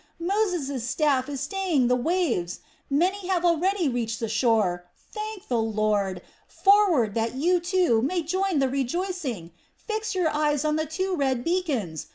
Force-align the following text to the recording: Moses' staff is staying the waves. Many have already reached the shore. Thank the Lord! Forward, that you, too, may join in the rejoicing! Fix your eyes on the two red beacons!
Moses' 0.19 0.83
staff 0.89 1.29
is 1.29 1.41
staying 1.41 1.85
the 1.85 1.95
waves. 1.95 2.61
Many 2.89 3.27
have 3.27 3.45
already 3.45 3.87
reached 3.87 4.19
the 4.19 4.27
shore. 4.27 4.87
Thank 5.11 5.47
the 5.47 5.61
Lord! 5.61 6.23
Forward, 6.47 7.13
that 7.13 7.35
you, 7.35 7.59
too, 7.59 8.01
may 8.01 8.23
join 8.23 8.53
in 8.53 8.57
the 8.61 8.67
rejoicing! 8.67 9.51
Fix 9.77 10.15
your 10.15 10.29
eyes 10.29 10.65
on 10.65 10.75
the 10.75 10.87
two 10.87 11.15
red 11.15 11.43
beacons! 11.43 12.07